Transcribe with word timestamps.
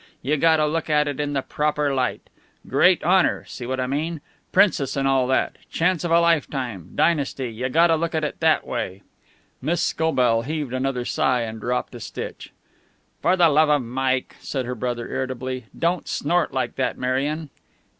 You 0.23 0.35
gotta 0.35 0.65
look 0.65 0.89
at 0.89 1.07
it 1.07 1.19
in 1.19 1.33
the 1.33 1.43
proper 1.43 1.89
spirit. 1.93 2.27
Great 2.67 3.03
honor 3.03 3.45
see 3.45 3.67
what 3.67 3.79
I 3.79 3.85
mean? 3.85 4.19
Princess 4.51 4.95
and 4.97 5.07
all 5.07 5.27
that. 5.27 5.57
Chance 5.69 6.03
of 6.03 6.09
a 6.09 6.19
lifetime 6.19 6.93
dynasty 6.95 7.49
you 7.51 7.69
gotta 7.69 7.95
look 7.95 8.15
at 8.15 8.23
it 8.23 8.39
that 8.39 8.65
way." 8.65 9.03
Miss 9.61 9.79
Scobell 9.79 10.41
heaved 10.41 10.73
another 10.73 11.05
sigh, 11.05 11.41
and 11.41 11.61
dropped 11.61 11.93
a 11.93 11.99
stitch. 11.99 12.51
"For 13.21 13.37
the 13.37 13.47
love 13.47 13.69
of 13.69 13.83
Mike," 13.83 14.35
said 14.39 14.65
her 14.65 14.73
brother, 14.73 15.07
irritably, 15.07 15.65
"don't 15.77 16.07
snort 16.07 16.51
like 16.51 16.77
that, 16.77 16.97
Marion." 16.97 17.51